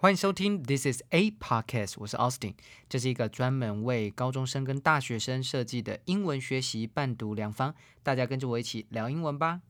[0.00, 2.54] 欢迎收听 This is a podcast，我是 Austin，
[2.88, 9.60] 这是一个专门为高中生跟大学生设计的英文学习伴读良方，大家跟着我一起聊英文吧。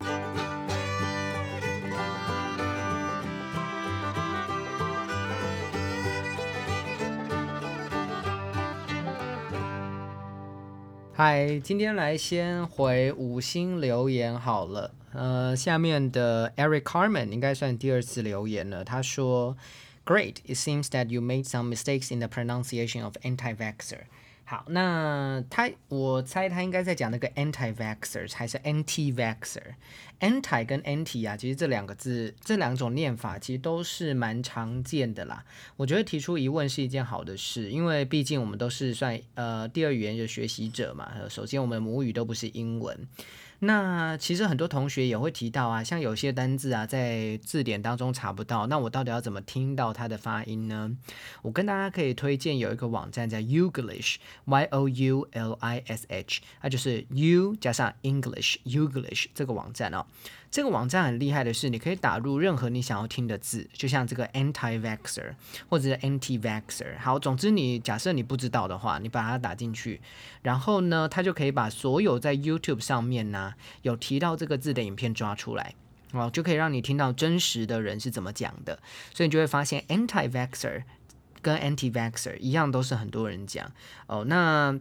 [11.14, 14.94] 嗨，今天来先回五星留言好了。
[15.14, 19.56] 呃，下面的 Eric Carmen 应该算第二次留言了，他说。
[20.08, 20.40] Great.
[20.46, 24.04] It seems that you made some mistakes in the pronunciation of anti-vaxxer.
[24.46, 35.44] 好，那他我猜他应该在讲那个 anti-vaxxers 还是 anti-vaxxer？anti 跟 anti 啊，其实这两个字这两种念法其实都是蛮常见的啦。
[35.76, 41.12] 我觉得提出疑问是一件好的事，因为毕竟我们都是算呃第二语言的学习者嘛。
[41.28, 42.98] 首先，我们母语都不是英文。
[43.60, 50.96] 那其实很多同学也会提到啊，像有些单字啊，在字典当中查不到，那我到底要怎么听到它的发音呢？
[51.42, 60.06] 我跟大家可以推荐有一个网站叫 Youglish，Y O U L I S H，它就是 U 加上 English，Youglish 这个网站哦。
[60.50, 65.34] 这个网站很厉害的是，你可以打入任何你想要听的字，就像这个 anti-vaxer
[65.68, 66.98] 或者是 anti-vaxer。
[66.98, 70.00] 好，总之你假设你不知道的话，你把它打进去，
[70.42, 75.74] 然后呢，它就可以把所有在 YouTube 上面呢有提到这个字的影片抓出来，
[76.12, 78.78] 哦，就可以让你听到真实的人是怎么讲的。
[79.12, 80.84] 所以你就会发现 anti-vaxer
[81.42, 83.70] 跟 anti-vaxer 一样，都是很多人讲
[84.06, 84.24] 哦。
[84.26, 84.78] 那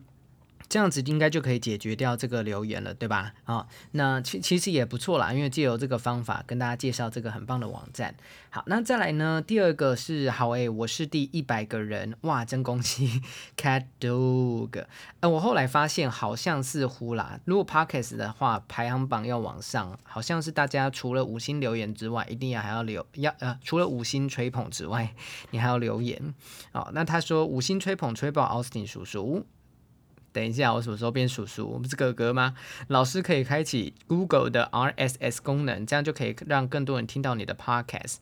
[0.70, 3.34] 这样子应该就可以解决掉这个留言了，对吧？
[3.46, 8.16] 啊，那其其实也不错啦，因为借由这个方法跟大家介绍这个很棒的网站。
[8.50, 13.22] 好，那再来呢，第二个是好诶，我是第一百个人，哇，真恭喜，
[13.56, 14.86] Cat Dog。
[15.20, 25.14] 呃，我后来发现好像似乎啦，如果 Podcast 的话，排行榜要往上，好像是大家除了五星留言之外，一定要还要留要呃，除了五星吹捧之外，
[25.52, 26.34] 你还要留言。
[26.72, 29.46] 哦，那他说五星吹捧吹爆 Austin 叔叔。
[30.38, 31.66] 等一下，我什么时候变叔叔？
[31.66, 32.54] 我不是哥哥吗？
[32.90, 38.18] 老师可以开启 Google 的 RSS 功能，这样就可以让更多人听到你的 Podcast。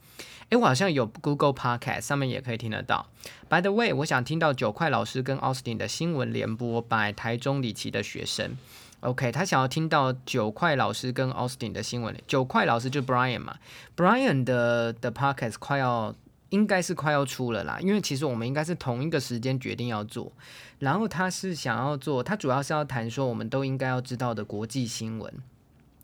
[0.49, 3.07] 诶，我好像有 Google Podcast，上面也可以听得到。
[3.49, 8.55] By the way，我想听到九块老师跟 Austin 的新闻联播，by 台中李奇的学生。
[9.01, 12.15] OK，他想要听到九块老师跟 Austin 的新闻。
[12.25, 13.57] 九块老师就 Brian 嘛
[13.97, 16.15] ，Brian 的的 Podcast 快要。
[16.49, 20.31] 应该是快要出了啦，因为其实我们应该是同一个时间决定要做，
[20.79, 25.33] 然后他是想要做，他主要是要谈说我们都应该要知道的国际新闻。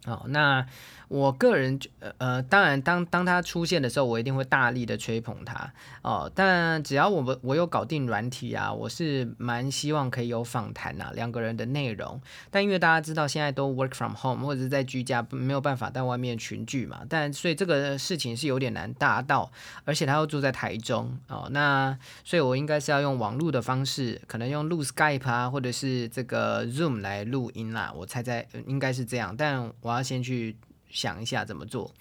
[0.06, 0.66] 哦，那
[1.10, 6.32] 我个人呃呃，当然当当他出现的时候，我一定会大力的吹捧他哦。
[6.34, 12.20] 但只要我们我有搞定软体啊，我是蛮希望可以有访谈呐，两个人的内容。
[12.50, 17.02] 但因为大家知道现在都 work from home 或者是在居家，没有办法在外面群聚嘛。
[17.08, 19.52] 但所以这个事情是有点难达到，
[19.86, 21.48] 而且他又住在台中哦。
[21.52, 27.94] 那所以我应该是要用网络的方式，可能用录 Skype 啊，或者是这个 Zoom 来录音啦。
[27.96, 29.91] 我猜在应该是这样，但我。
[29.92, 30.56] 我要先去
[30.92, 31.94] 想一下怎么做。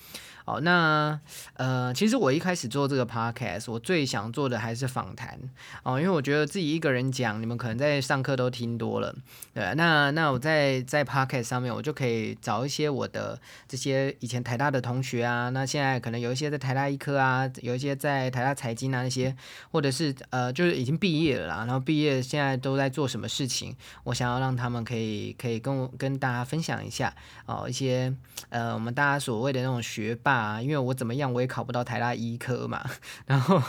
[0.46, 1.20] 好，那
[1.54, 5.38] 呃，其实我一开始做这个 podcast，我最想做的还是访谈
[5.84, 9.14] 哦，因为我觉得自己一个人讲，你们可能在上课都听多了，
[9.52, 19.36] 对那那我在在 podcast 上面，我就可以找一些我的这些以前台大的同学啊，那现在可能有一些在台大医科啊，有一些在台大财经啊那些，
[19.70, 27.14] 或者是呃，就是已经毕业了啦，然后毕业现在都在做什么事情，我想要让他们可以可以跟我跟大家分享一下
[27.46, 28.12] 哦，一些
[28.48, 30.30] 呃，我们大家所谓的那种学霸。
[30.40, 32.82] 啊，因为我怎么样，我也考不到台大医科嘛。
[33.26, 33.62] 然后，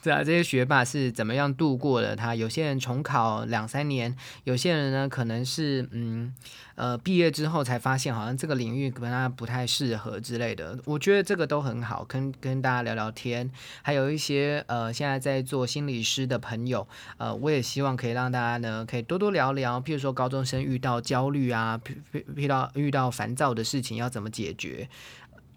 [0.00, 2.14] 对啊，这些学霸是怎么样度过的？
[2.14, 6.32] 他有些人重考两三年，有些人呢可能是嗯
[6.76, 10.78] 呃毕业之后才发现，好像这个领域跟他不太适合之类的。
[10.84, 13.50] 我觉得这个都很好，跟跟大家聊聊天。
[13.82, 21.80] 还有一些呃现在在做心理师的朋友，呃，我也希望可以让大家呢可以多多聊聊，譬如说高中生遇到焦虑啊，
[22.12, 24.88] 遇遇到遇到烦躁的事情要怎么解决。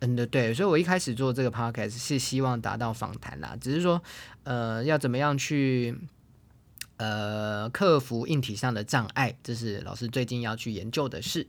[0.02, 4.02] 嗯的对，所以我一开始做这个 podcast 是希望达到访谈啦，只是说，
[4.46, 5.94] 呃，要怎么样去，
[7.00, 11.48] 呃，克服硬体上的障碍，这是老师最近要去研究的事。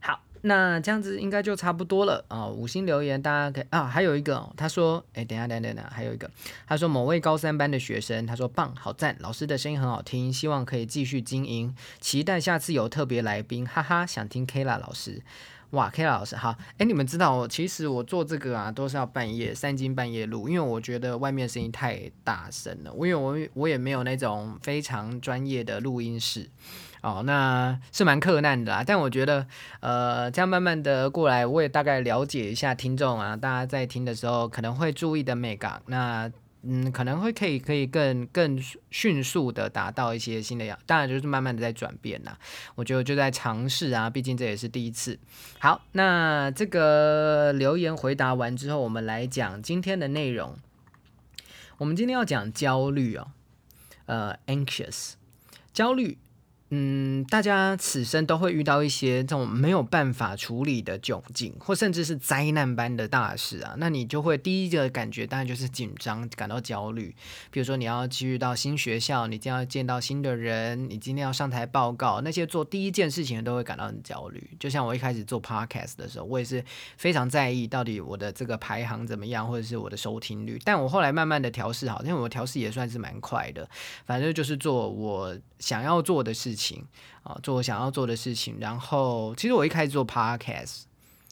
[0.00, 2.46] 好，那这样子应该就差不多了啊。
[2.46, 6.30] 五星留言大家可以啊，还有一个他说，哎，等下等下等等，还有一个
[6.66, 15.20] 他说某位高三班的学生，他说棒，好赞，老师的声音很好听，希望可以继续经营，期待下次有特别来宾，哈哈，想听 Kla 老师。
[15.70, 22.92] 哇，K 老师好，哎，你们知道，其实我做这个啊，都是要半夜三更半夜录，因为我觉得外面声音太大声了。
[22.94, 26.48] 因为我我也没有那种非常专业的录音室，
[27.02, 28.84] 哦，那是蛮困难的啊。
[28.86, 29.46] 但我觉得，
[29.80, 36.30] 呃，这样慢慢的过来，我也大概了解一下听众啊，大家在听的时候可能会注意的美感，那。
[36.68, 38.60] 嗯，可能会可以可以更更
[38.90, 42.36] 迅速的达到一些新的样，当然就是慢慢的在转变呐。
[42.74, 45.18] 我觉得就在尝试啊，毕竟这也是第一次。
[45.58, 50.56] 好，那这个留言回答完之后，我们来讲今天的内容。
[51.78, 53.28] 我们今天要讲焦虑哦，
[54.06, 55.12] 呃，anxious，
[55.72, 56.18] 焦虑。
[56.70, 67.14] 嗯，大家此生都会遇到一些这种没有办法处理的窘境，或甚至是灾难般的大事啊，那你就会第一个感觉当然就是紧张，感到焦虑。
[67.52, 74.50] 比如说你要去到新学校，你将要见到新的人，你今天要上台报告，那些做第一件事情都会感到很焦虑。
[74.58, 76.64] 就像我一开始做 podcast 的时候，我也是
[76.96, 80.60] 非常在意到底我的这个排行怎么样，或者是我的收听率。
[80.64, 83.68] 但我后来慢慢的调试好，因为我调试也算是蛮快的，
[84.04, 86.55] 反正就是做我想要做的事。
[86.56, 86.82] 情
[87.22, 88.56] 啊，做我想要做的事情。
[88.58, 90.84] 然后，其实我一开始做 podcast，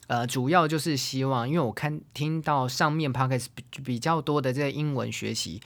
[0.07, 5.61] 呃，主要就是希望，因为我看听到上面 podcast 比比较多的这些英文学习。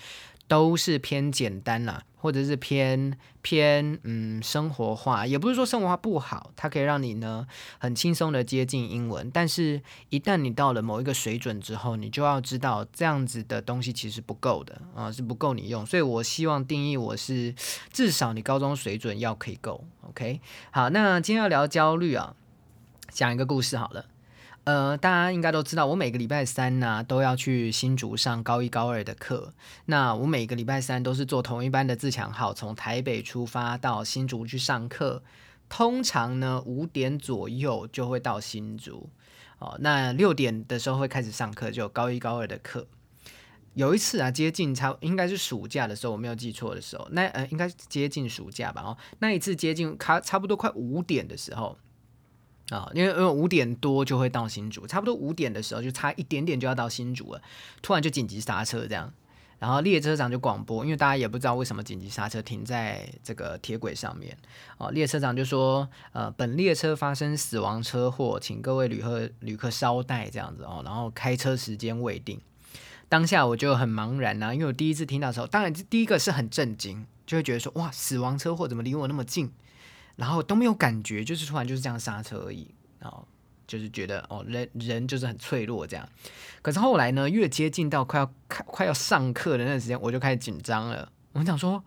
[0.49, 7.47] 都是偏简单啦，或者是偏偏嗯生活化，也不是说生活化不好，它可以让你呢
[7.79, 9.31] 很轻松的接近英文。
[9.31, 15.85] 但是，一旦你到了某一个水准之后，你就要知道这样子的东西其实不够的啊，是不够你用。
[15.85, 17.55] 所以我希望定义我是
[17.93, 19.85] 至少你高中水准要可以够。
[20.09, 20.41] OK，
[20.71, 22.35] 好，那今天要聊焦虑啊，
[23.11, 24.07] 讲一个故事好了。
[24.65, 29.55] 呃，大家应该都知道，我每个礼拜三呢都要去新竹上高一高二的课。
[29.87, 35.23] 那我每个礼拜三都是坐同一班的自强号，从台北出发到新竹去上课。
[35.71, 39.09] 通常呢五点左右就会到新竹，
[39.59, 42.87] 哦，那六点的时候会开始上课，就高一高二的课。
[43.75, 48.83] 有一次啊，接近差应该是暑假的时候，我没有记错的时候，那呃应该接近暑假吧。
[48.83, 51.79] 哦，那一次接近差差不多快五点的时候。
[52.71, 57.41] 啊，因为因为五点多就会到新竹，差不多五点的时候就差一点点就要到新竹了，
[57.81, 59.11] 突然就紧急刹车这样，
[59.59, 64.37] 然后列车长就广播，因为大家也不知道为什么紧急刹车停在这个铁轨上面，
[64.77, 72.39] 哦，列车长就说，呃，本列车发生死亡车祸，请各位旅客旅客稍待这样子哦，然后开车时间未定，
[73.09, 79.51] 当下我就很茫然呐，因为我第一次听到的时候，当然第一个是很震惊，就会觉得说，哇，死亡车祸怎么离我那么近？
[80.19, 82.69] 然后都没有感觉，就是突然就是这样刹车而已，
[82.99, 83.25] 然后
[83.69, 86.09] 就是觉得哦，人人就是很脆弱这样。
[86.61, 91.09] 可是后来呢，越接近到快要开快要上课的那段时间，我就开始紧张了。
[91.35, 91.85] 我想说，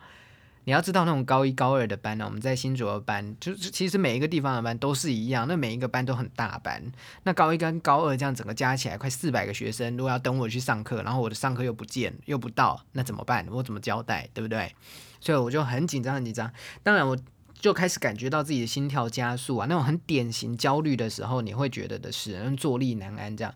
[0.63, 6.81] 你要知道那种高一高二的班呢，我们在新竹的班，就是其实每一个地方的班都是一样，那每一个班都很大班。
[7.23, 13.45] 那高一跟高二这样整个加起来快四百个学生，如果要等我去上课，然后我的上课又不见又不到，那怎么办？
[13.51, 14.29] 我怎么交代？
[14.33, 14.73] 对不对？
[15.19, 16.49] 所以我就很紧张很紧张。
[16.81, 17.17] 当然我。
[17.61, 23.53] 就开始感觉到自己的心跳加速啊，那种很典型焦虑的时候，你会觉得的是坐立难安这样。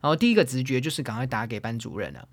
[0.00, 2.26] 然后第一个直觉就是赶快打给班主任了。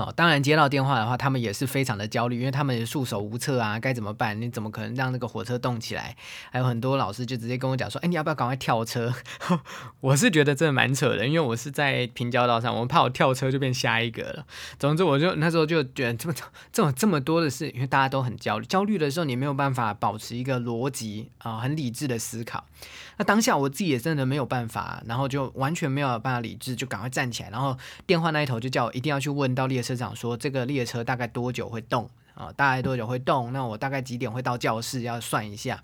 [0.00, 4.40] 哦，当然接到电话的话，他们也是非常的焦虑，因为他们束手无策啊，该怎么办？
[4.40, 6.16] 你怎么可能让那个火车动起来？
[6.50, 9.12] 还有很多老师就直接跟我讲说：“哎，你要不要赶快跳车？”
[10.00, 14.46] 我是觉得真的蛮扯的，因为我是在平交道上，我怕我跳车就变下一个了。
[14.78, 16.34] 总之，我就那时候就觉得这么
[16.72, 22.64] 这么这么多的事，因为大家都很焦虑，焦虑的时候你没有办法保持一个逻辑啊，很理智的思考。
[23.16, 27.76] 那当下我自己也真的没有办法，然后就完全没有办法理智，就赶快站起来，然后
[28.06, 32.52] 电话那一头就叫我一定要去问到列车长说这个列车大概多久会动啊？
[32.52, 33.52] 大概多久会动？
[33.52, 35.02] 那我大概几点会到教室？
[35.02, 35.82] 要算一下。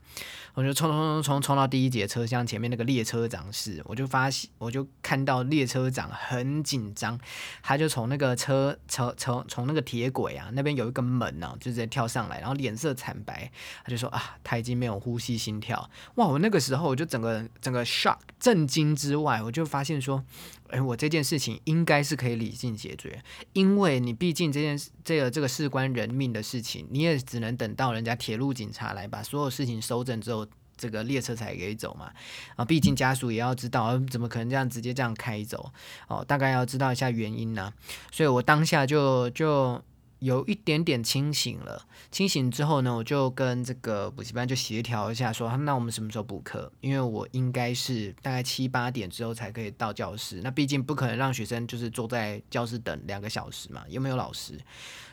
[0.55, 7.19] 我就冲冲冲冲冲到第一节车厢前面那个列车长室，我就发现，我就看到列车长很紧张，
[7.63, 13.51] 他就从那个车车从从那个铁轨啊那边有一个门呢，就直接跳上来，然后脸色惨白，
[13.85, 15.89] 他就说啊，他已经没有呼吸心跳。
[16.17, 16.27] 哇！
[16.27, 20.25] 我那个时候我就整个整个 shock 震惊之外，我就发现说，
[20.71, 23.23] 哎，我这件事情应该是可以理性解决，
[23.53, 30.47] 因为你毕竟这件这个这个事关人命的事情，你也只能等到人家铁路警察来把所有事情收整之后。
[30.81, 32.11] 这个列车才可以走嘛，
[32.57, 35.71] 啊，毕竟家属也要知道，怎么可能这样直接这样开走？
[36.09, 37.71] 哦，大概要知道一下原因呢。
[38.11, 39.79] 所以我当下就就
[40.21, 41.87] 有一点点清醒了。
[42.11, 46.71] 清醒之后呢，我就跟这个补习班就协调一下，说那我们什么时候补课？
[46.81, 50.41] 因为我应该是大概七八点之后才可以到教室。
[50.43, 54.59] 那毕竟不可能让学生就是坐在教室等两个小时嘛，又没有老师。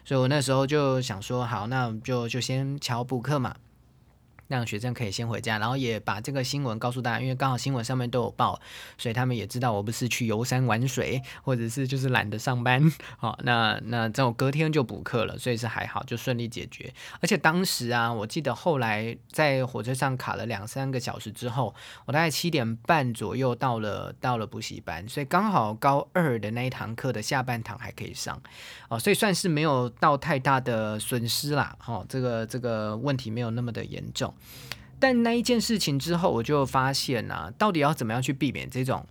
[0.06, 3.56] 所以我那时候就想说，好，那就就先瞧补课嘛。
[4.48, 8.60] 让学生可以先回家，然后也把这个新闻告诉大家，因为刚好新闻上面都有报，
[8.98, 12.82] 所以他们也知道我不是去游山玩水，或者是就是懒得上班，
[13.18, 16.94] 好，那那这种隔天就补课了，所以是还好，就顺利解决。
[17.20, 21.74] 而且当时啊，我记得后来在火车上卡了两三个小时之后，
[22.06, 28.42] 我大概七点半左右到了到了补习班，所以刚好高二的那一堂课的下半堂还可以上，
[28.88, 34.34] 哦，所以算是没有到太大的损失啦，哦，这个这个问题没有那么的严重。
[35.00, 39.06] 但那一件事情之后，我就发现啊，到底要怎么样去避免这种，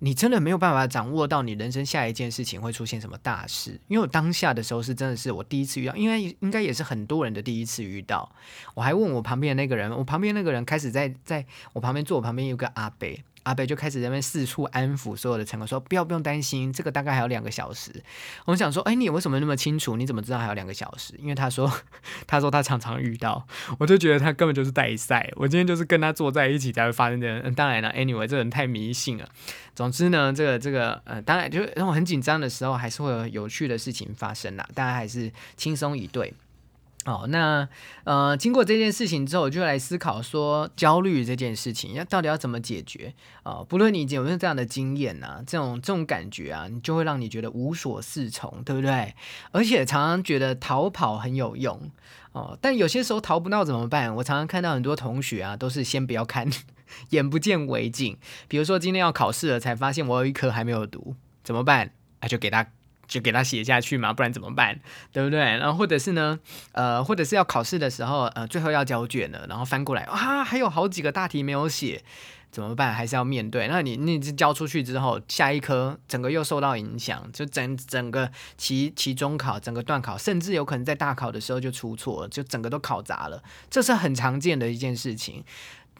[0.00, 3.80] 你真的没有办法掌握到你人生下一件事情会出现什么大事。
[3.88, 8.30] 因为我当下的时候是真的是我第一次遇到，因为应该也是很多人的第一次遇到。
[8.74, 13.08] 我还问我旁边那个人，我旁边那个人开始在在我旁边坐，我旁边有个阿伯。
[13.48, 17.90] 阿北就开始在那边四处安抚所有的乘客，说不要不用担心，这个大概还有两个小时。
[18.44, 19.96] 我们想说，哎，你为什么那么清楚？
[19.96, 21.14] 你怎么知道还有两个小时？
[21.18, 21.72] 因为他说，
[22.28, 23.46] 他说他常常遇到，
[23.78, 25.32] 我就觉得他根本就是代赛。
[25.36, 27.50] 我今天就是跟他坐在一起才会发生这。
[27.52, 29.26] 当然了，anyway，这人太迷信了。
[29.74, 34.68] 总之呢，这个这个呃，当然就是让我很紧张的时候，还是会有有趣的事情发生啦。
[34.74, 36.34] 大家还是轻松以对。
[37.04, 37.66] 好，那
[38.04, 43.14] 呃，经过这件事情之后，我就来思考说，焦虑这件事情要到底要怎么解决
[43.44, 43.64] 啊？
[43.66, 49.14] 不论你有没有这样的经验呐，这种这种感觉啊，你就会让你觉得无所适从，对不对？
[49.52, 51.90] 而且常常觉得逃跑很有用
[52.32, 54.14] 哦，但有些时候逃不到怎么办？
[54.16, 56.46] 我常常看到很多同学啊，都是先不要看，
[57.10, 58.18] 眼不见为净。
[58.48, 61.92] 比如说今天要考试了，才发现我有一科还没有读，怎么办？
[62.20, 62.66] 啊，就给他。
[63.08, 64.78] 就给他写下去嘛，不然怎么办？
[65.10, 65.40] 对不对？
[65.40, 66.38] 然后或者是呢，
[66.72, 72.04] 呃，或者是要考试的时候，呃，最后要交卷了，然后翻过来，啊，还有好几个大题没有写，
[72.50, 72.92] 怎么办？
[72.92, 73.66] 还是要面对？
[73.68, 83.42] 那你你交出去之后，下一科整个又受到影响，就整整个期期中考，整个段考，甚至有可能在大考的时候就出错，就整个都考砸了。
[83.70, 85.42] 这是很常见的一件事情。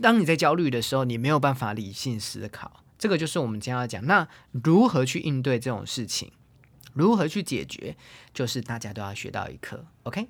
[0.00, 4.04] 当你在焦虑的时候，你没有办法理性思考，这个就是我们今天要讲。
[4.06, 6.30] 那如何去应对这种事情？
[6.98, 7.96] 如何去解决，
[8.34, 10.28] 就是大家都要学到一课，OK？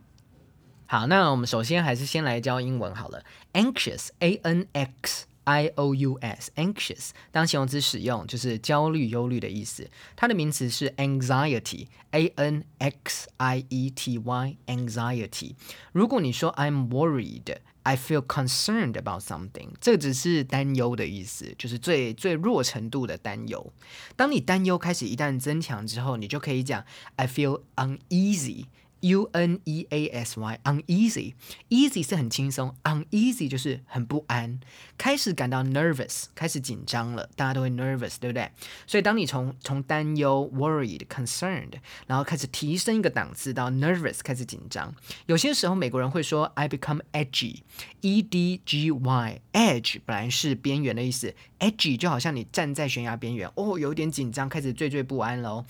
[0.85, 3.25] 好，那我们首先还是先来教英文好了。
[3.55, 9.89] Anxious，A N X I O U S，Anxious 当形容词使用就是焦虑、忧虑的意思。
[10.15, 15.55] 它的名词是 Anxiety，A N X I E T Y，Anxiety。
[15.93, 17.57] 如果你说 I'm worried。
[17.89, 23.73] I feel concerned about something，这只是担忧的意思，就是最最弱程度的担忧。
[24.15, 26.85] 当你担忧开始一旦增强之后，你就可以讲
[27.17, 28.67] I feel uneasy。
[29.01, 34.59] U N E A S Y uneasy，easy 是很轻松，uneasy 就是很不安，
[34.97, 38.51] 开始感到 nervous，开始紧张了，大家都会 nervous，对不對？
[38.87, 41.75] 所以當你從從擔憂 worried concerned，
[42.07, 44.95] 然後開始提升一個檔次到 nervous，開始緊張。
[45.27, 55.65] 有些時候美國人會說 I become edgy，E D G Y，edge 本來是邊緣的意思，edgy 就好像你站在悬崖邊緣，哦，有點緊張，開始惴惴不安喽。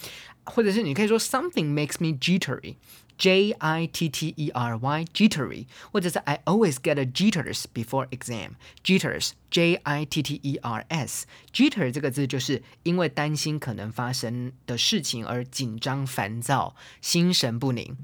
[0.45, 2.77] 或者是你可以說 something makes me jittery。
[3.18, 9.76] J I T T E R Y jittery，或者是 I always get a jitters before exam。jitters J
[9.84, 17.96] I T T E R S jitter 这个字就是因为担心可能发生的事情而紧张烦躁、心神不宁。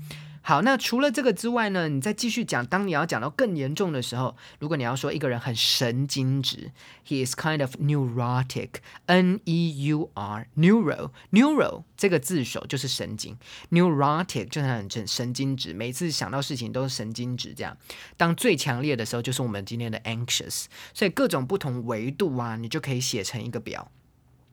[0.47, 1.89] 好，那除了这个之外呢？
[1.89, 2.67] 你再继续讲。
[2.67, 6.71] 当你要讲到更严重的时候，如果你要说一个人很神经质
[7.09, 13.39] ，he is kind of neurotic，n e u r neuro neuro 这个字首就是神经
[13.71, 17.75] ，neurotic 就是很神神经质，每次想到事情都是神经质这样。
[18.19, 20.67] 当最强烈的时候，就是我们今天的 anxious。
[20.93, 23.91] 所以各种不同维度啊，你就可以写成一个表。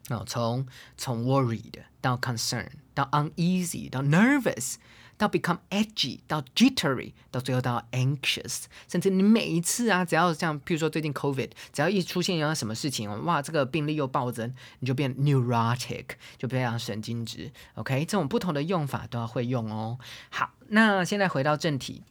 [0.09, 4.75] 哦，从从 worried 到 concern 到 uneasy 到 nervous。
[5.21, 16.05] 到 become edgy，到 jittery，到最后到 anxious，甚至你每一次啊，只要像，譬如说最近 COVID，只要一出现有什么事情，哇，这个病例又暴增，你就变 neurotic，
[16.39, 17.51] 就变成神经质。
[17.75, 19.99] OK，这种不同的用法都要会用哦。
[20.31, 22.01] 好，那现在回到正题。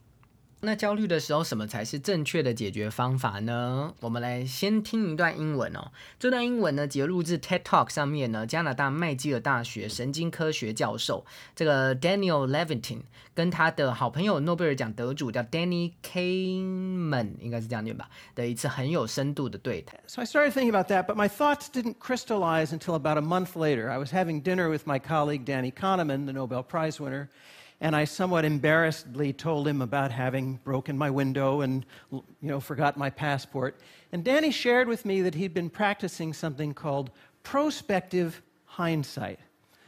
[0.63, 3.95] 那焦虑的时候，什么才是正确的解决方法呢？
[4.01, 5.91] 我们来先听一段英文哦。
[6.19, 11.25] 这段英文呢，节录自 TED Talk 上面呢，加拿大麦吉尔大学神经科学教授
[11.57, 13.01] 这个 Daniel Levitin
[13.35, 19.99] 跟他的好朋友诺贝尔奖得主叫 Danny Kahneman，应该是这样念吧，的一次很有深度的对谈。
[20.07, 23.91] So I started thinking about that, but my thoughts didn't crystallize until about a month later.
[23.91, 27.31] I was having dinner with my colleague Danny Kahneman, the Nobel Prize winner.
[27.80, 32.98] and I somewhat embarrassedly told him about having broken my window and you know forgot
[32.98, 33.76] my passport.
[34.12, 37.10] And Danny shared with me that he'd been practicing something called
[37.44, 38.42] prospective
[38.78, 39.40] hindsight.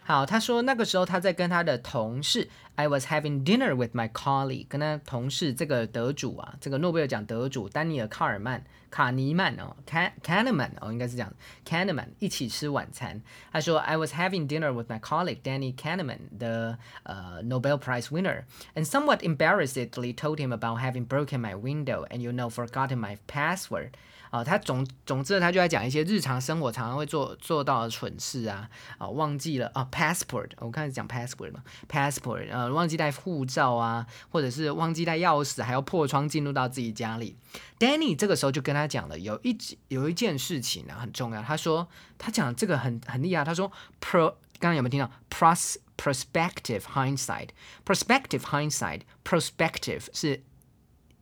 [0.04, 11.34] 好，他说那个时候他在跟他的同事，I was having dinner with my colleague，跟他同事这个得主啊，这个诺贝尔奖得主丹尼尔·卡尔曼、 卡尼曼哦，Can Kahneman 哦，应该是这样，
[11.66, 13.22] Kahneman 一起吃晚餐。
[13.52, 20.16] 他说 I was having dinner with my colleague Danny Kahneman，the 呃 Nobel Prize winner，and somewhat embarrassedly
[20.16, 23.92] told him about having broken my window and you know forgotten my password。
[24.33, 37.37] 啊，他总总之他就在讲一些日常生活常常会做做到的蠢事啊，啊，忘记了啊，passport，我开始讲 passport 嘛，passport，呃，忘记带护照啊，或者是忘记带钥匙，还要破窗进入到自己家里。
[37.79, 39.55] Danny 这个时候就跟他讲了，有一
[39.89, 41.87] 有一件事情呢很重要，他说
[42.17, 43.71] 他讲这个很很厉害，他说
[44.01, 50.43] pro，刚刚有没有听到 pros prospective hindsight，prospective hindsight，prospective 是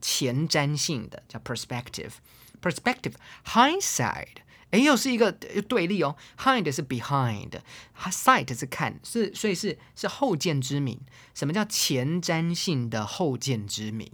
[0.00, 2.12] 前瞻性的，叫 perspective。
[2.61, 3.13] perspective
[3.45, 4.37] hindsight，
[4.71, 6.15] 哎，又是一个对立哦。
[6.39, 10.99] hind 是 behind，sight 是看，是所以是是后见之明。
[11.33, 14.09] 什么叫前瞻性的后见之明？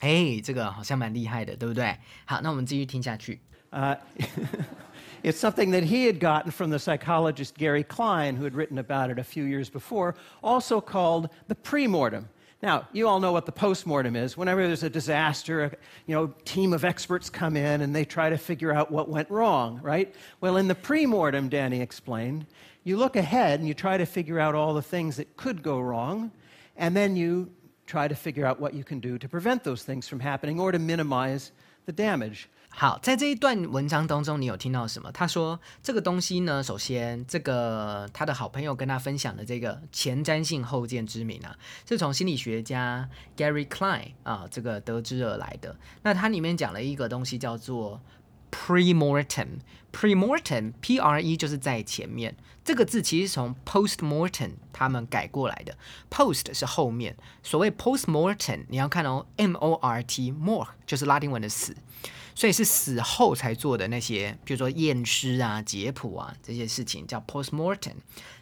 [0.00, 1.98] 哎，这个好像蛮厉害的，对不对？
[2.24, 3.40] 好，那我们继续听下去。
[3.70, 3.98] Uh,
[5.22, 9.10] it's something that he had gotten from the psychologist Gary Klein, who had written about
[9.12, 12.24] it a few years before, also called the premortem.
[12.63, 14.37] Now, you all know what the postmortem is.
[14.37, 15.71] Whenever there's a disaster, a
[16.07, 19.29] you know, team of experts come in and they try to figure out what went
[19.29, 20.15] wrong, right?
[20.39, 22.45] Well, in the premortem, Danny explained,
[22.85, 25.77] you look ahead and you try to figure out all the things that could go
[25.77, 26.31] wrong,
[26.77, 27.51] and then you
[27.85, 30.71] try to figure out what you can do to prevent those things from happening or
[30.71, 31.51] to minimize
[31.85, 32.47] the damage.
[32.75, 35.11] 好，在这一段文章当中，你有听到什么？
[35.11, 41.55] 他说这个东西呢，首先，这个他的好朋友跟他分享的这个前瞻性后见之明啊，
[41.87, 45.77] 是从心理学家 Gary Klein 啊这个得知而来的。
[46.01, 48.01] 那它里面讲了一个东西叫做
[48.51, 55.77] premortem，premortem，P R E 就是在前面，这个字其实从 postmortem 他们改过来的
[56.09, 61.75] ，post 是后面，所谓 postmortem，你要看哦，M O R T，more 就是拉丁文的死。
[62.35, 67.95] 所以是死后才做的那些，比如说验尸啊、解剖啊这些事情，叫 postmortem，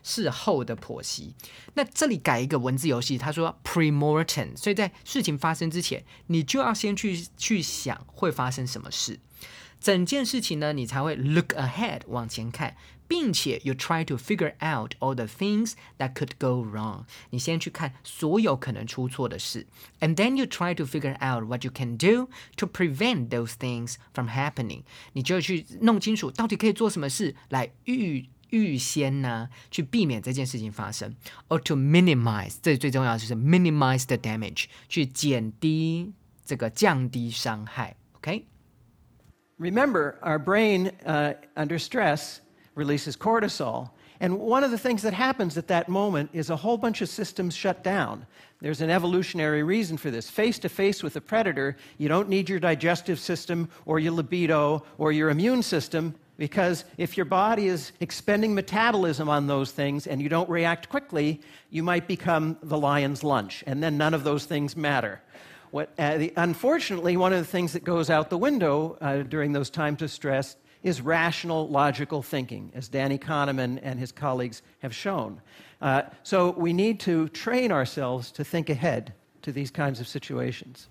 [0.03, 1.35] 事后的剖析。
[1.73, 9.19] 那这里改一个文字游戏，他说 premortem，所以在事情发生之前，你就要先去去想会发生什么事，
[9.79, 12.75] 整件事情呢，你才会 look ahead 往前看。
[13.10, 17.04] 并且 you try to figure out all the things that could go wrong。
[17.30, 19.66] 你先去看所有可能出错的事，
[20.00, 24.28] and then you try to figure out what you can do to prevent those things from
[24.28, 24.82] happening。
[25.12, 31.14] 你就去弄清楚到底可以做什么事来预预先呢，去避免这件事情发生，
[31.48, 32.56] or to minimize。
[32.62, 36.12] 这最重要就是 minimize the damage，去减低
[36.44, 37.96] 这个降低伤害。
[38.12, 42.39] OK。Remember, our brain uh, under stress
[42.75, 43.89] releases cortisol.
[44.19, 47.09] And one of the things that happens at that moment is a whole bunch of
[47.09, 48.27] systems shut down.
[48.59, 50.29] There's an evolutionary reason for this.
[50.29, 54.83] Face to face with a predator, you don't need your digestive system or your libido
[54.99, 60.21] or your immune system because if your body is expending metabolism on those things and
[60.21, 64.45] you don't react quickly, you might become the lion's lunch, and then none of those
[64.45, 65.21] things matter.
[65.69, 69.53] What, uh, the, unfortunately, one of the things that goes out the window uh, during
[69.53, 74.92] those times of stress is rational, logical thinking, as Danny Kahneman and his colleagues have
[74.94, 75.40] shown.
[75.80, 80.86] Uh, so we need to train ourselves to think ahead to these kinds of situations.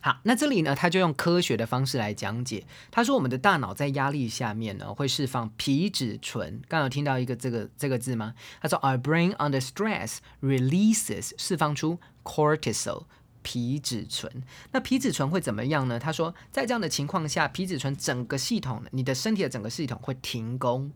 [0.00, 2.64] 好，那这里呢，他就用科学的方式来讲解。
[2.90, 6.62] 他说，我们的大脑在压力下面呢，会释放皮质醇。
[6.68, 8.32] 刚有听到一个这个这个字吗？
[8.62, 13.04] 他说，Our brain under stress releases 释放出 cortisol。
[13.43, 14.31] 皮质醇，
[14.71, 15.99] 那皮质醇会怎么样呢？
[15.99, 20.91] 他说，在这样的情况下，皮质醇整个系统，你的身体的整个系统会停工。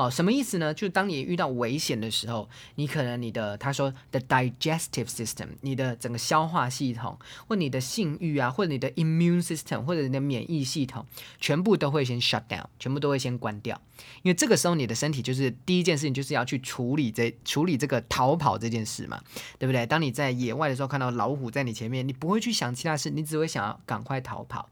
[0.00, 0.72] 哦，什么意思呢？
[0.72, 11.04] 就当你遇到危险的时候，你可能你的他说 the digestive system，你的整个消化系统，或你的性欲啊，或者你的 immune system，或者你的免疫系统，
[11.38, 13.78] 全部都会先 shut down，全部都会先关掉。
[14.22, 19.20] 因为这个时候你的身体就是第一件事情就是要去处理这处理这个逃跑这件事嘛，
[19.58, 19.84] 对不对？
[19.84, 24.70] 当你在野外的时候看到老虎在你前面，你不会去想其他事，你只会想要赶快逃跑。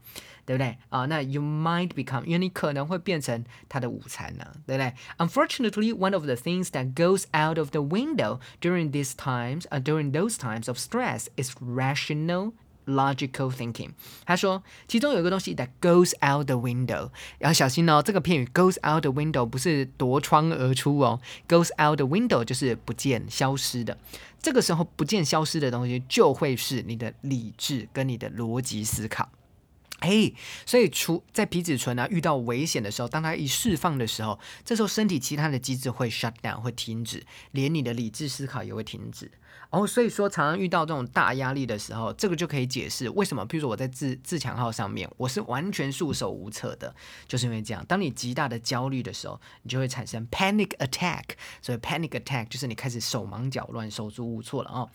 [0.48, 1.04] 对不对啊？
[1.04, 9.12] 那 you might become，因为你可能会变成他的午餐呢，对不对？Unfortunately, one of the things that goes out of the window during these
[9.12, 12.52] times, uh, during those times of stress, is rational
[12.87, 13.90] logical thinking。
[14.24, 18.02] 他说，其中有一个东西 that goes out the window，要小心哦。
[18.02, 23.98] 这个片语 goes out the window 不是夺窗而出哦，goes out the window 就是不见、消失的。
[24.40, 29.28] 这个时候不见、消失的东西，就会是你的理智跟你的逻辑思考。
[30.00, 30.32] 哎，
[30.64, 39.30] 所以除在皮质醇啊遇到危险的时候，当它一释放的时候，这时候身体其他的机制会 shut down 会停止，连你的理智思考也会停止。
[39.70, 46.94] 哦，所以说常常遇到这种大压力的时候，这个就可以解释为什么，譬如说我在自自强号上面，我是完全束手无策的，
[47.26, 47.84] 就是因为这样。
[47.87, 51.24] 当你极大的焦虑的时候，你就会产生 panic attack。
[51.61, 54.88] 所以 panic attack 就是你开始手忙脚乱、手足无措了哦。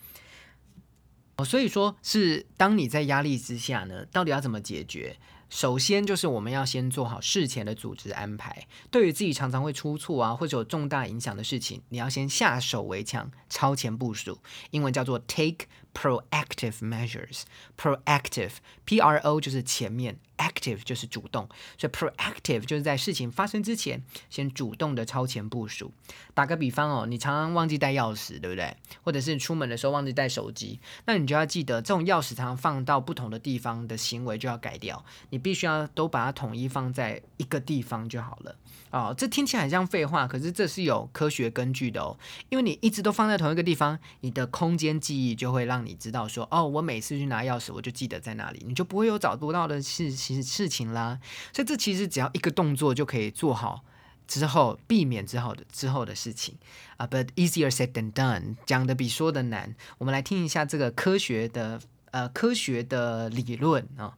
[1.36, 5.16] 哦，所以说是当你在压力之下呢，到底要怎么解决？
[5.50, 8.66] 首先就是我们要先做好事前的组织安排。
[8.90, 14.38] 对于自己常常会出错啊，或者有重大影响的事情，你要先下手为强，超前部署。
[14.70, 17.42] 英文叫做 take proactive measures。
[17.76, 20.18] proactive，P R O 就是前面。
[20.38, 25.92] Active 就是主动，所以 proactive 就是在事情发生之前，先主动的超前部署。
[26.34, 28.76] 打个比方哦，你常常忘记带钥匙，对不对？
[29.02, 35.04] 或者是出门的时候忘记带手机，那你就要记得，这种钥匙常常放到不同的地方的行为就要改掉。
[35.30, 38.56] 你必须要都把它统一放在一个地方就好了。
[38.90, 42.16] 哦，这听起来很像废话，可是这是有科学根据的哦。
[42.48, 51.19] 因为你一直都放在同一个地方，你的空间记忆就会让你知道说，哦，我每次去拿钥匙，我就记得在哪里，你就不会有找不到的事情事事情啦。
[51.51, 53.83] 所以这其实只要一个动作就可以做好，
[54.27, 56.55] 之后避免之后的之后的事情
[56.97, 57.07] 啊。
[57.07, 59.75] But easier said than done，讲的比说的难。
[59.97, 61.81] 我们来听一下这个科学的
[62.11, 64.15] 呃科学的理论啊。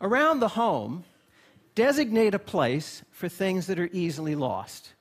[0.00, 1.04] Around the home.
[1.74, 4.94] designate a place for things that are easily lost.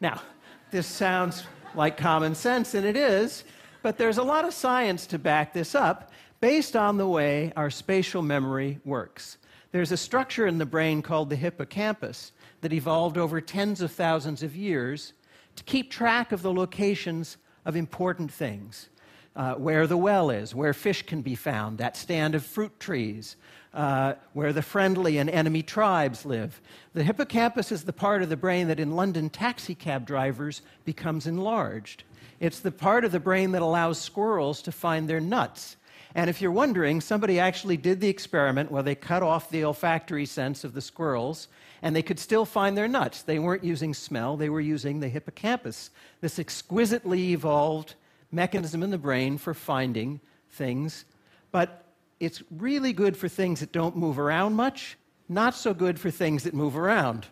[0.00, 0.22] Now,
[0.70, 1.44] this sounds
[1.74, 3.44] like common sense, and it is,
[3.82, 7.70] but there's a lot of science to back this up based on the way our
[7.70, 9.36] spatial memory works.
[9.75, 14.41] There's a structure in the brain called the hippocampus that evolved over tens of thousands
[14.41, 15.11] of years
[15.57, 17.35] to keep track of the locations
[17.65, 18.87] of important things.
[19.35, 23.35] Uh, where the well is, where fish can be found, that stand of fruit trees,
[23.73, 26.61] uh, where the friendly and enemy tribes live.
[26.93, 32.05] The hippocampus is the part of the brain that in London taxicab drivers becomes enlarged.
[32.39, 35.75] It's the part of the brain that allows squirrels to find their nuts.
[36.15, 40.25] And if you're wondering, somebody actually did the experiment where they cut off the olfactory
[40.25, 41.49] sense of the squirrels
[41.81, 43.21] and they could still find their nuts.
[43.21, 45.89] They weren't using smell, they were using the hippocampus,
[46.21, 47.95] this exquisitely evolved
[48.31, 51.03] mechanism in the brain for finding things.
[51.51, 51.83] But
[52.21, 54.97] it's really good for things that don't move around much,
[55.27, 57.27] not so good for things that move around.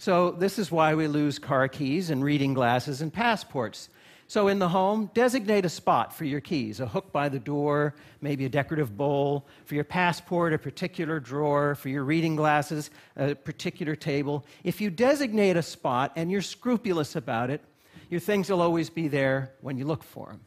[0.00, 3.88] So, this is why we lose car keys and reading glasses and passports.
[4.27, 7.93] So, in the home, designate a spot for your keys a hook by the door,
[8.21, 9.45] maybe a decorative bowl.
[9.65, 11.75] For your passport, a particular drawer.
[11.75, 14.43] For your reading glasses, a particular table.
[14.63, 17.61] If you designate a spot and you're scrupulous about it,
[18.09, 20.39] your things will always be there when you look for them.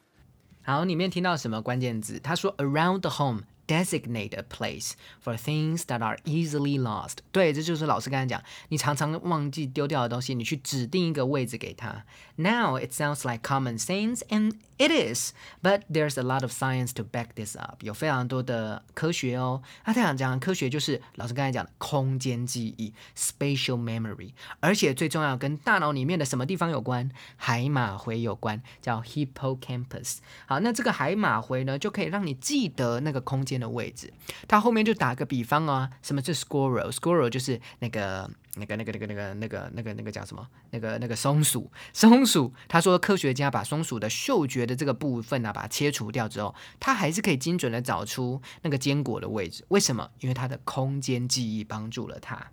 [0.63, 2.19] 好，里面听到什么关键字？
[2.19, 7.17] 他说 around the home designate a place for things that are easily lost。
[7.33, 12.05] 对，这就是老师刚才讲，你常常忘记丢掉的东西，你去指定一个位置给它。
[12.37, 17.04] Now it sounds like common sense, and it is, but there's a lot of science to
[17.04, 17.78] back this up。
[17.82, 19.62] 有非常多的科学哦。
[19.86, 27.10] 那他想讲科学就是老师刚才讲的空间记忆 （spatial memory），而且最重要跟大脑里面的什么地方有关？
[27.38, 30.18] 海马回有关，叫 hippocampus。
[30.48, 33.52] 好，那这个海马回呢，就可以让你记得那个空间。
[33.52, 34.12] 的位置，
[34.48, 40.48] 他后面就打个比方啊，什么是 squirrel？squirrel 就是那个那个那个那个那个那个那个那个叫什么？
[40.72, 41.72] 那个那个松鼠。
[41.94, 49.64] 松鼠，他说科学家把松鼠的嗅觉的这个部分啊，把它切除掉之后，它还是可以精准的找出那个坚果的位置。
[49.70, 50.12] 为什么？
[50.20, 52.52] 因为它的空间记忆帮助了它。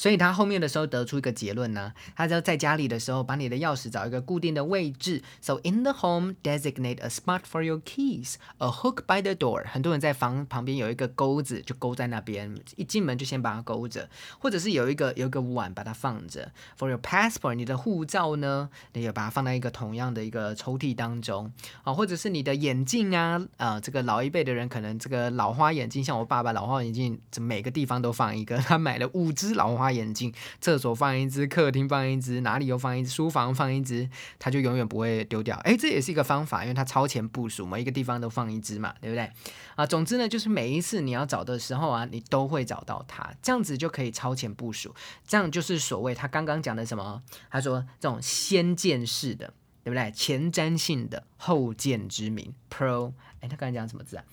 [0.00, 5.22] 所以他后面的时候得出一个结论呢，他就在家里的时候把你的钥匙找一个固定的位置。
[5.42, 9.66] So in the home, designate a spot for your keys, a hook by the door。
[9.66, 14.08] 很多人在房旁边有一个钩子，就勾在那边，一进门就先把它勾着，
[14.38, 16.50] 或者是有一个有一个碗把它放着。
[16.78, 29.89] For your passport，你的护照呢，你也把它放在一个同样的一个抽屉当中啊，或者是你的眼镜啊，啊，这个老一辈的人可能这个老花眼镜，像我爸爸老花眼镜，每个地方都放一个，他买了五只老花。
[29.92, 35.56] 眼镜，厕所放一只，客厅放一只，哪里又放一只，书房放一只，它就永远不会丢掉。
[35.58, 39.30] 哎，这也是一个方法，因为它超前部署，每一个地方都放一只嘛，对不对？
[39.76, 44.94] 啊，总之呢，就是每一次你要找的时候啊，你都会找到它，这样子就可以超前部署。
[45.26, 47.22] 这样就是所谓他刚刚讲的什么？
[47.50, 50.10] 他说这种先见式的，对不对？
[50.12, 53.12] 前瞻性的，后见之明，pro。
[53.40, 54.24] 哎，他刚才讲什么字啊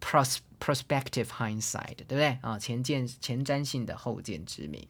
[0.00, 2.38] ？pros prospective hindsight，对不对？
[2.42, 4.86] 啊，前见前瞻性的，后见之明。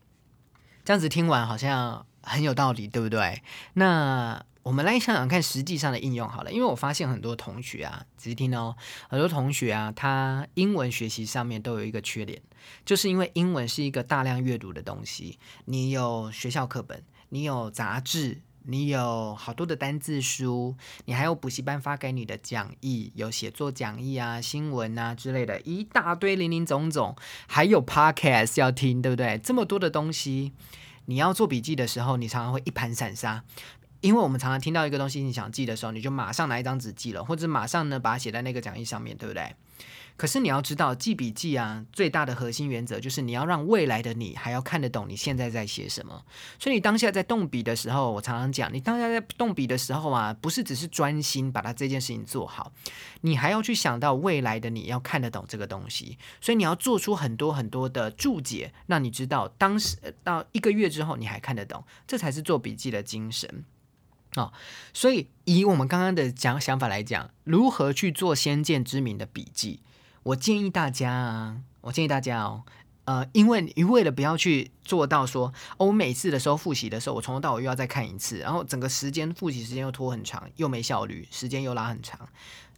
[0.87, 3.43] 这样子听完好像很有道理，对不对？
[3.73, 8.77] 那我们来想想看实际上的应用好了，因为我发现很多同学啊，仔细听哦，
[9.09, 12.41] 很多同学啊，他英文学习上面都有一个缺点，
[12.85, 18.43] 就是因为英文是一个大量阅读的东西，你有学校课本，你有杂志。
[18.69, 20.75] 你有好多的单字书，
[21.05, 27.15] 你还有补习班发给你的讲义，有写作讲义啊、新闻啊之类的，一大堆零零总总，
[27.47, 29.39] 还有 podcast 要听，对不对？
[29.39, 30.53] 这么多的东西，
[31.05, 33.45] 你要做笔记的时候，你常常会一盘散沙，
[34.01, 39.55] 因为我们常常听到一个东西，你想记的时候，你就马上拿一张纸记了，或者马上呢把它写在那个讲义上面对不对？
[40.17, 46.25] 可是你要知道，记笔记啊，最大的核心原则就是你要让未来的你还要看得懂你现在在写什么。
[46.59, 52.73] 所以你当下在动笔的时候，我常常讲，你当下在动笔的时候啊，不是只是专心把它这件事情做好，
[53.21, 56.17] 你还要去想到未来的你要看得懂这个东西。
[56.41, 63.65] 所以你要做出很多很多的注解，让你知道当时到一个月之后你还看得懂，这才是做笔记的精神。
[64.37, 64.53] 哦，
[64.93, 69.81] 所以以我们刚刚的讲想法来讲，如何去做先见之明的笔记？
[70.27, 72.65] 我建议大家啊，我建议大家哦，
[73.05, 82.29] 呃，因为你为了不要去做到说，哦，我每次的时候复习的时候，我从头到尾又要再看一次，然后整个时间复习时间又拖很长，又没效率，时间又拉很长，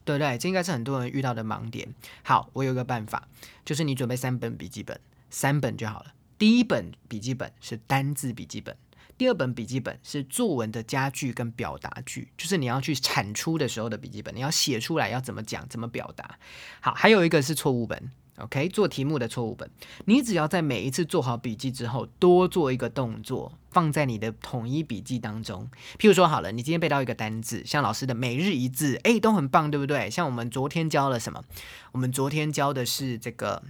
[0.05, 0.37] 对不对？
[0.37, 1.89] 这应该是很多人遇到的盲点。
[2.23, 3.27] 好，我有一个办法，
[3.65, 6.13] 就是你准备三本笔记本，三本就好了。
[6.37, 8.77] 第一本笔记本是单字笔记本。
[9.19, 16.39] 第二本笔记本是作文的家具跟表达句，就是你要去产出的时候的笔记本，你要写出来要怎么讲，怎么表达。
[16.81, 19.69] 好，还有一个是错误本，OK，做题目的错误本。
[20.05, 25.69] 你只要在每一次做好笔记之后，多做一个动作，放在你的统一笔记当中。
[25.99, 30.09] 譬如说，好了，你今天背到一个单字，像老师的每日一字，哎，都很棒，对不对？
[30.09, 31.43] 像我们昨天教了什么？
[31.91, 33.65] 我们昨天教的是这个，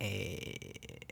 [0.00, 0.38] 哎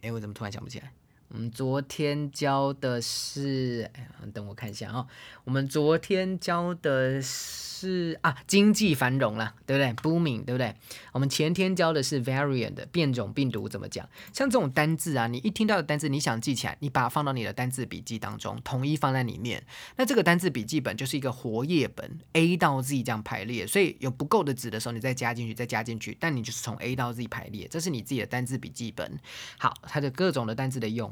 [0.03, 0.93] 哎，我怎么突然想不起来？
[1.33, 5.07] 我们昨天教的是，哎呀，等我看一下啊。
[5.45, 10.75] 我们昨天教的是啊，经济繁荣了，对不对？Booming，对不对？
[11.13, 14.09] 我们前天教的是 variant 变种病毒怎么讲？
[14.33, 19.65] 像这种单字啊，你一听到的单字，你想记起来，你把它放到你的单字笔记当中，统一放在里面。
[19.97, 23.65] 那这个单字笔记本就是一个活页本，A 到 Z 这样排列。
[23.65, 26.17] 所以有不够的纸的时候，你再加进去，再加进去。
[26.19, 29.17] 但你就是从 A 到 Z 排列，这是你自己的单字笔记本。
[29.61, 31.09] 好，它的各种的单字的用。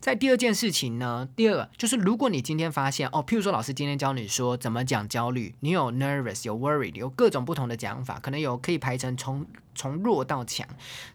[0.00, 10.66] 在第二件事情呢，第二个就是，如果你今天发现哦，譬如说老师今天教你说怎么讲焦虑，你有 nervous，有 worried，有各种不同的讲法，可能有可以排成从从弱到强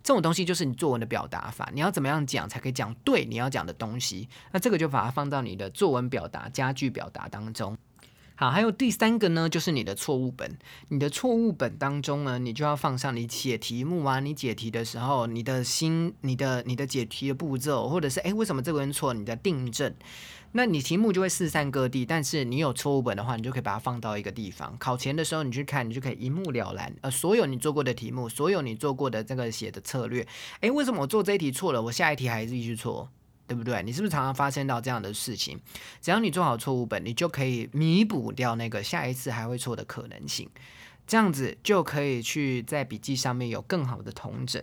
[0.03, 4.27] 这种东西，就是你作文的表达法，你要怎么样讲才可以讲对你要讲的东西？
[4.51, 7.77] 那这个就把它放到你的作文表达、家具表达当中。
[8.37, 10.57] 好，还有第三个呢，就是你的错误本。
[10.89, 19.13] 你的错误本当中呢，你就要放上你写题目啊，你解题的时候，你的心、你的、你的解题的步骤，或者是诶，为什么这个人错？
[19.13, 19.95] 你的订正，
[20.51, 22.05] 那你题目就会四散各地。
[22.05, 24.75] 但是你有错误本的话，你就可以把它放到一个地方。
[24.77, 26.93] 考前的时候你去看，你就可以一目了然。
[26.99, 30.27] 呃，所有你做过的题目，所有你做过的这个写的策略，
[30.59, 33.09] 诶，为什么我做这一题错了，我下一题还是继续错？
[33.47, 33.81] 对不对？
[33.83, 35.59] 你是不是常常发生到这样的事情？
[36.01, 40.49] 只要你做好错误本，你就可以弥补掉那个下一次还会错的可能性。
[41.07, 44.61] 这样子就可以去在笔记上面有更好的同整，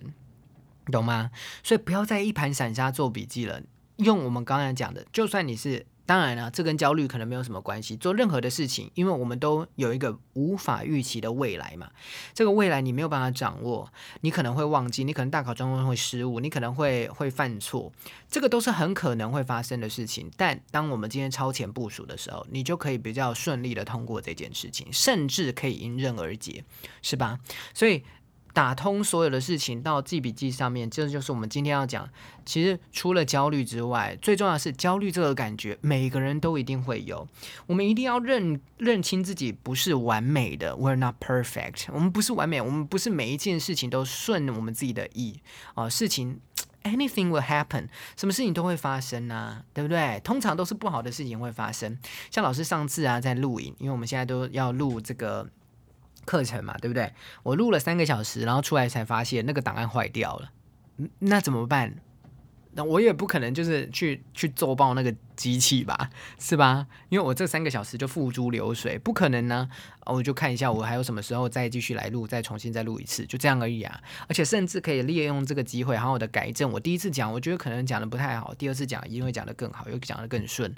[0.86, 1.30] 懂吗？
[1.62, 3.62] 所以不要再一盘散沙做笔记了，
[3.96, 5.86] 用我们刚才讲的，就算你是。
[6.12, 7.96] 当然了，这跟焦虑可能没有什么关系。
[7.96, 11.90] 做任何的事情，因为我们都有一个无法预期的未来嘛。
[12.34, 17.90] 这个未来你没有办法掌握，你可能会忘记，你可能大考中会失误，你可能会会犯错，
[18.28, 20.30] 这个都是很可能会发生的事情。
[20.36, 26.62] 但当我们今天超前部署的时候，你就可以比较顺利的通过这件事情，甚至可以迎刃而解，
[27.00, 27.40] 是吧？
[27.72, 28.04] 所以。
[28.52, 32.08] 打通所有的事情到记笔记上面，这就是我们今天要讲。
[32.44, 37.26] 其实除了焦虑之外，最重要的是焦虑这个感觉，每个人都一定会有。
[37.66, 41.86] 我们一定要认认清自己不是完美的，We're not perfect。
[41.92, 45.40] 我们不是完美，我们不是每一件事情都顺我们自己的意
[45.74, 45.88] 啊。
[45.88, 46.38] 事情
[46.84, 50.20] anything will happen，什么事情都会发生啊，对不对？
[50.22, 51.96] 通常都是不好的事情会发生。
[52.30, 55.48] 像老师上次啊，在录影，因为我们现在都要录这个。
[56.24, 57.12] 课程嘛，对不对？
[57.42, 60.50] 我录了三个小时，然后出来才发现那个档案坏掉了，
[61.20, 61.94] 那怎么办？
[62.74, 66.08] 那我也不可能就是去去揍爆那个机器吧，
[66.40, 66.86] 是吧？
[67.10, 69.68] 因为我这三个小时就付诸流水，不可能呢。
[70.06, 74.00] 我就看一下我还有什么时候再继续来录，再重新再录一次，就这样而已啊。
[74.26, 76.72] 而且甚至可以利用这个机会好好的改正。
[76.72, 80.74] 我第一次讲，我觉得可能讲的不太好，第二次讲一定会讲的更好，又讲的更顺。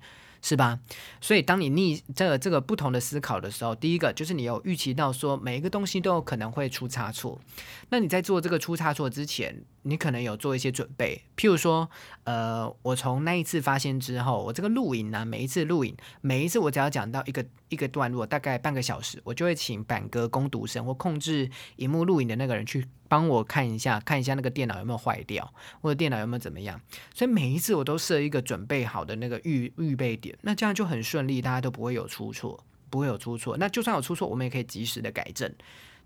[0.47, 0.79] 是吧？
[1.23, 7.41] 所以当你逆这个这个不同的思考的时候，第一个就是你有预期到说每一个东西都有可能会出差错。
[7.89, 11.23] 那你在做这个出差错之前，你可能有做一些准备。
[11.37, 11.89] 譬如说，
[12.25, 26.81] 呃，我从那一次发现之后，我这个录影呢，每一次录影，每一次我只要讲到一个一个段落，大概半个小时，我就会请板哥攻读生或控制荧幕录影的那个人去帮我看一下，看一下那个电脑有没有坏掉，或者电脑有没有怎么样。
[27.15, 30.37] 所以每一次我都设一个准备好的那个预预备点。
[30.43, 33.57] 那这样就很顺利，大家都不会有出错，不会有出错。
[33.59, 35.55] 那就算有出错，我们也可以及时的改正。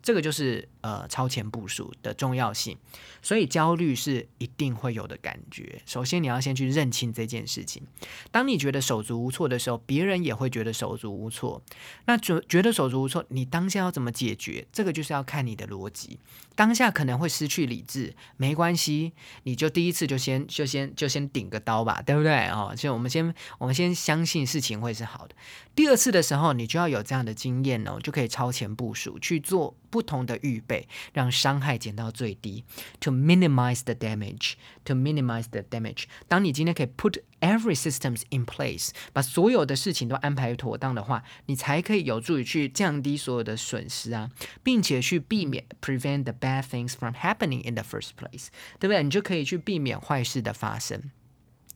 [0.02, 2.76] 这个就是呃超前部署的重要性，
[3.20, 5.82] 所以焦虑是一定会有的感觉。
[5.84, 7.82] 首先你要先去认清这件事情。
[8.30, 11.62] 当你觉得手足无措的时候，别人也会觉得手足无措。
[12.06, 14.66] 那觉觉得手足无措，你当下要怎么解决？
[14.72, 16.18] 这个就是要看你的逻辑。
[16.54, 19.12] 当下可能会失去理智，没关系，
[19.44, 22.48] 你就第一次就先就先就先顶个刀吧，对不对？
[22.48, 25.34] 哦，就我们先我们先相信事情会是好的。
[25.76, 32.64] 第二次的时候，你就要有这样的经验哦，就可以超前部署去做不同的预备，让伤害减到最低。
[33.00, 36.04] To minimize the damage, to minimize the damage。
[36.26, 44.30] 当你今天可以 put every systems in place，把所有的事情都安排妥当的话，你才可以有助于去降低所有的损失啊，
[44.62, 48.48] 并且去避免 prevent the bad things from happening in the first place，
[48.78, 49.02] 对不对？
[49.02, 51.10] 你就可以去避免坏事的发生，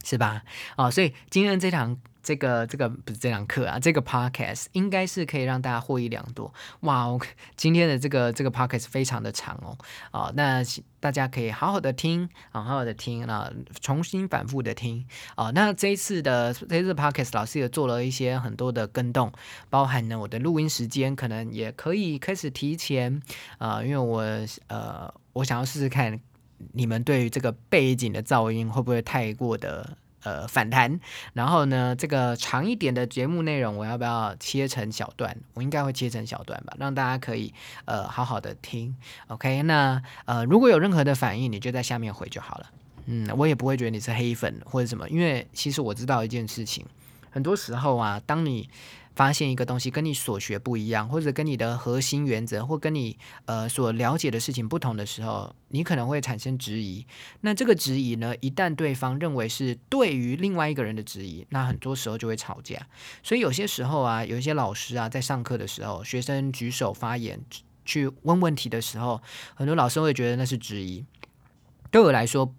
[0.03, 0.43] 是吧？
[0.77, 1.97] 哦，所以今天这堂。
[2.25, 6.53] 这个这个不是这堂课啊，这个 podcast 应该是可以让大家获益良多。
[6.79, 7.19] 哇哦，
[7.57, 9.77] 今天的这个这个 podcast 非常的长哦，
[10.11, 10.63] 啊，那
[11.01, 15.51] 大家可以好好的听，好好的听啊，重新反复的听啊。
[15.53, 19.29] 那这一次的这次 podcast 老师也做了一些很多的跟动，
[19.69, 23.21] 包含呢我的录音时间可能也可以开始提前
[23.57, 24.21] 啊，因为我
[24.67, 26.17] 呃我想要试试看
[26.71, 29.97] 你们对于这个背景的噪音会不会太过的。
[30.25, 31.01] 呃，反弹，
[31.33, 35.35] 然后呢，这个长一点的节目内容，我要不要切成小段？
[35.53, 38.95] 我应该会切成小段吧，让大家可以呃好好的听。
[39.27, 42.71] OK，那呃如果有任何的反应，你就在下面回就好了。
[43.07, 46.85] 嗯，我也不会觉得你是黑粉或者什么，因为其实我知道一件事情，
[47.29, 48.69] 很多时候啊，当你
[49.15, 57.05] 发现一个东西跟你所学不一样，或者跟你的核心原则或跟你呃所了解的事情不同的时候，你可能会产生质疑。
[57.41, 62.87] 那这个质疑呢，一旦对方认为是对于另外一个人的质疑，那很多时候就会吵架。
[63.21, 67.39] 所以有些时候啊，有一些老师啊，在上课的时候，学生举手发言
[67.85, 69.21] 去问问题的时候，
[69.53, 71.05] 很多老师会觉得那是质疑。
[71.91, 72.51] 对我来说，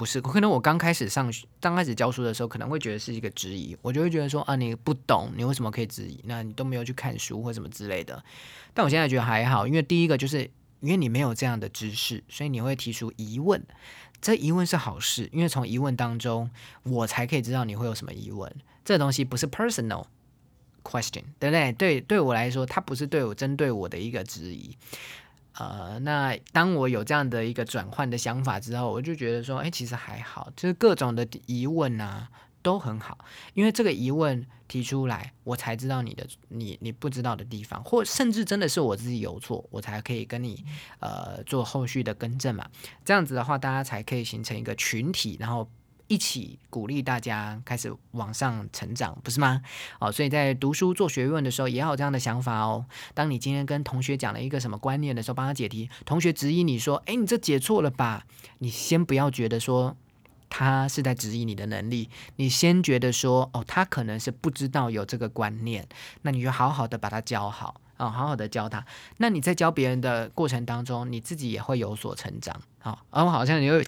[0.00, 6.18] 不是，可能我刚开始上学、刚开始教书的时候，可能会觉得是一个质疑，我就会觉得说啊，你不懂，你为什么可以质疑？
[6.24, 8.24] 那你都没有去看书或什么之类的。
[8.72, 13.62] 但我现在觉得还好，因为第一个就是因为你没有这样的知识，所以你会提出疑问，
[14.22, 16.48] 这疑问是好事，因为从疑问当中，
[16.84, 18.50] 我才可以知道你会有什么疑问。
[18.82, 20.06] 这东西不是 personal
[20.82, 21.72] question，对不对？
[21.74, 24.74] 对，对我来说，它不是对我针对我的一个质疑。
[25.60, 32.26] 呃，那当我有这样的一个转换的想法之后，我就觉得说，哎，其实还好，就是各种的疑问啊
[32.62, 33.18] 都很好，
[33.52, 40.64] 因为这个疑问提出来，我才知道你的你你不知道的地方，或甚至真的是我自己有错，我才可以跟你
[41.00, 42.66] 呃做后续的更正嘛。
[43.04, 45.68] 这样子的话，大家才可以形成一个群体，然后。
[46.10, 49.62] 一起鼓励大家开始往上成长，不是吗？
[50.00, 52.84] 哦，所以在读书做学问的时候，也有这样的想法哦。
[53.14, 58.26] 当你今天跟同学讲了一个什么观念的时候，帮他解题，同学质疑你说：“哎，你这解错了吧？”
[58.58, 59.96] 你先不要觉得说
[60.48, 65.86] 他是在质疑你的能力，你先觉得说：“哦，他可能是不知道有这个观念。”
[66.22, 68.84] 那你就好好的把他教好啊，好好的教他。
[69.18, 72.60] 那你在教别人的过程当中，你自己也会有所成长。
[72.80, 73.80] 好，而我好像有。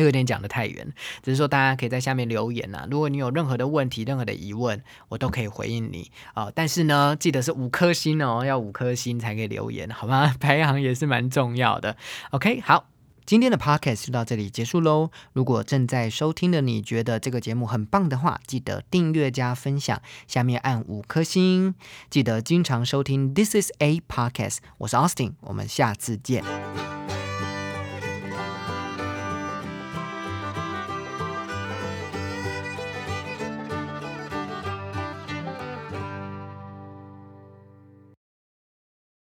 [0.00, 2.86] 又有点讲的太远，只是说大家可以在下面留言呐。
[2.90, 6.50] 如果你有任何的问题、任何的疑问，我都可以回应你啊。
[6.54, 10.34] 但是呢，记得是五颗星哦，要五颗星才可以留言，好吗？
[10.40, 11.96] 排行也是蛮重要的。
[12.30, 12.86] OK，好，
[13.26, 15.10] 今天的 Podcast 就到这里结束喽。
[15.32, 21.74] 如果正在收听的你觉得这个节目很棒的话，记得订阅加分享，下面按五颗星。
[22.08, 26.89] 记得经常收听 This is a Podcast，我是 Austin，我们下次见。